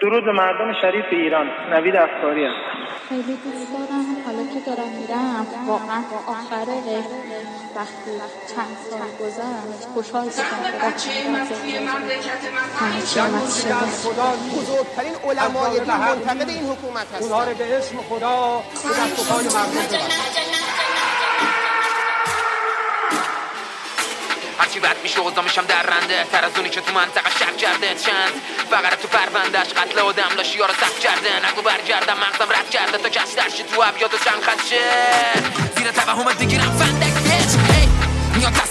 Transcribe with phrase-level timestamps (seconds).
[0.00, 1.46] درود مردم شریف ایران.
[1.72, 4.06] نوید افکاری هستم خیلی دوست دارم.
[4.26, 6.66] حالا که دارم میرم واقعا آخر
[7.76, 8.10] وقتی
[8.54, 10.44] چند سال گذشت خوشحال شدم
[12.80, 13.68] همه چی
[14.02, 19.32] خدا بزرگترین علمای دین منتقد این حکومت هست اونها رو به اسم خدا به دست
[19.56, 20.49] مردم
[24.70, 27.86] هرچی بد میشه اوضا میشم در رنده تر از اونی که تو منطقه شک کرده.
[27.86, 28.32] چند؟
[28.70, 30.22] فقط تو پروندهش قتل آدم
[30.60, 31.50] ها رو سخت کرده.
[31.50, 32.98] نگو برگردم مغزم رد کرده.
[32.98, 34.80] تا کس درشی تو ابیات و چند خدشه.
[35.76, 37.19] زیر توهمت بگیرم فندک.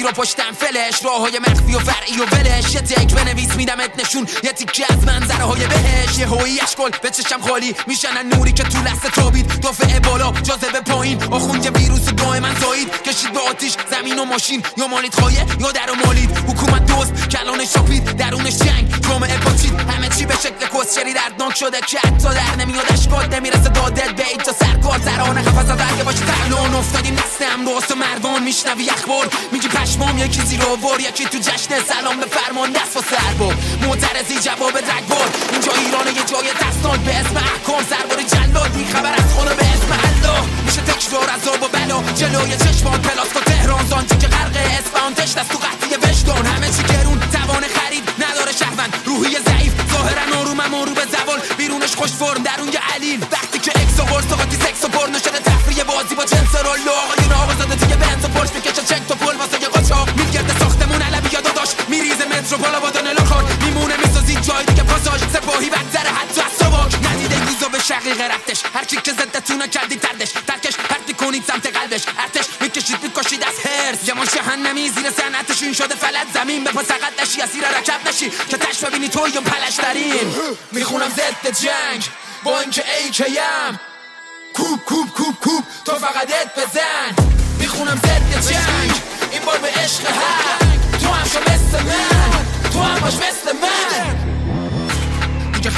[0.00, 2.74] میاد تصویر و پشتم فلش راه های مخفی و فرعی و ولش.
[2.74, 4.28] یه تک بنویس میدمت نشون.
[4.42, 6.18] یه تیکه از منظره های بهش.
[6.18, 9.60] یه هوی اشکل به چشم خالی میشنن نوری که تو لحظه تابید.
[9.60, 11.22] دافعه بالا جاذبه پایین.
[11.30, 13.02] آخون یه ویروس دائما زایید.
[13.02, 14.62] کشید به آتیش زمین و ماشین.
[14.76, 16.30] یا مالید خواهی یا در و مالید.
[16.48, 18.04] حکومت دوست کلان شاپید.
[18.16, 22.92] درونش جنگ جامعه پاچید همه چی به شکل کسچری دردناک شده که حتی در نمیاد
[22.92, 24.52] اشکات نمی‌رسه دادت به اینجا
[24.90, 29.28] سرکار ترانه خفص اگه تحلان افتادیم نسل امروز و مردان میشنوی اخبار.
[29.52, 32.72] میگی پشمام یکی زیر آور یکی تو جشن سلام به فرمان.
[32.72, 36.98] دست و سربار معترضی جواب رگبار اینجا ایران یه جای دستان.
[36.98, 38.70] به اسم احکام سربار جلاد.
[38.92, 40.42] خبر از خدا به اسم الله.
[40.66, 42.02] میشه تکرار عذاب و بلا.
[42.12, 43.86] جلوی چشمان پلاس تهران.
[43.86, 45.58] زانتی که غرق اسفان تشت از تو
[62.60, 65.20] بالا با دانه لاکار میمونه می‌سازی جای دیگه پاساژ.
[65.20, 68.62] سپاهی بدتره حتی از سواک ندیده گوزو به شقیقه رفتش.
[68.74, 70.30] هر چی که زدتونه کردی تردش.
[70.46, 72.02] ترکش پرتی کنید سمت قلبش.
[72.18, 76.70] ارتش می‌کشید می‌کشید از هرس یه ماش جهنمی زیر سنتش این شده فلت زمین به
[76.70, 78.30] پسقت نشی اسیر رکب نشی.
[78.48, 80.34] که تش ببینی تویم پلش داریم
[80.72, 82.04] می‌خونم ضد جنگ.
[82.44, 83.10] با اینکه ای
[84.54, 85.64] کوب کوب کوب کوب.
[85.84, 87.30] تو فقط ات بزن.
[87.58, 88.92] می‌خونم ضد جنگ.
[89.32, 92.29] این بار به عشق هنگ تو هم شو مثل من.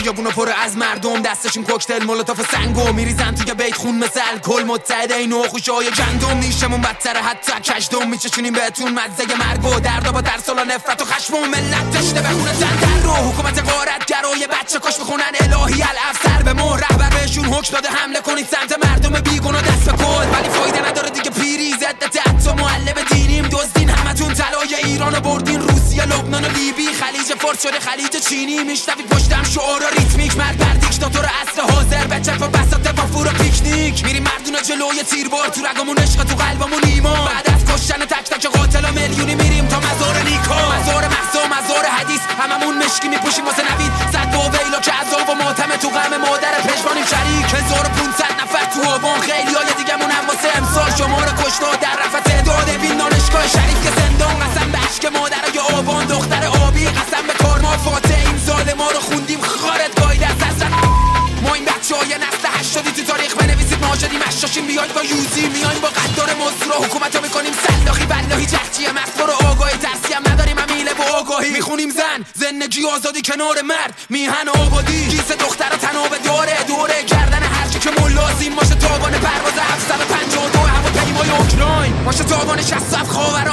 [0.03, 2.93] خیابونو پر از مردم دستشون کوکتل مولوتاف سنگو.
[2.93, 6.39] میریزن توی بیت خون مثل کل متحده این و خوشای گندم.
[6.39, 8.11] نیشمون بدتره حتی کشدم.
[8.11, 12.23] میچشونیم بهتون مزه مرگ و درد با ترس و نفرت و خشم و ملت تشنه
[12.23, 16.43] بخونه زندر رو حکومت غارت گرای بچه کاش بخونن الهی الافسر.
[16.43, 18.72] به مهر رهبر بهشون حکم داده حمله کنید سمت
[27.43, 30.37] فارس شده خلیج چینی میشنوید پشتم شعار و ریتمیک.
[30.37, 32.07] مرد بر دیکتاتور اصل حاضر.
[32.07, 34.05] به چپ و بساط با فور و پیکنیک.
[34.05, 35.49] میریم مردونه جلوی تیربار.
[35.49, 37.29] تو رگمون عشق تو قلبمون ایمان.
[37.29, 41.85] بعد از کشتن تک تک قاتل و میلیونی میریم تا مزار نیکا مزار محسا مزار
[41.87, 42.21] حدیث.
[42.41, 43.63] هممون مشکی میپوشیم واسه
[64.73, 69.33] بیاید با یوزی میایم با قدار مزدور حکومت ها می‌کنیم سلاخی بلاهی جهچیه مست برو
[69.51, 71.51] آگاهی ترسی هم نداریم امیله با آگاهی.
[71.51, 73.95] می‌خونیم زن زندگی آزادی کنار مرد.
[74.09, 75.07] میهن آبادی.
[75.07, 82.05] گیس دختر تناب داره دوره گردن هرچی که ملازیم باشه تابان پرواز 752 هواپیمای اوکراین.
[82.05, 83.52] باشه تابان 67 خاوران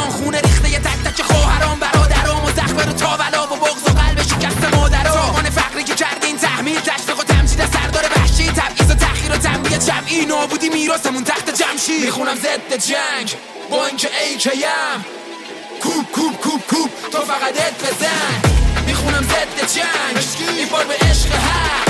[10.60, 12.06] جمعی نابودی میراثمون تحت جمشید.
[12.06, 13.36] می‌خونم ضد جنگ
[13.70, 15.06] با اینکه ای کیم
[15.82, 18.86] کوب کوب کوب کوب تو فقط ات بزن.
[18.88, 20.58] می‌خونم ضد جنگ.
[20.58, 21.89] این بار به عشق هست.